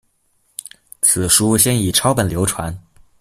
[1.03, 2.75] 此书先以抄本流传。